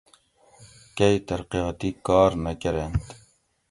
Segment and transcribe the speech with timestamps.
[0.97, 3.05] کئی ترقیاتی کار نہ کۤرینت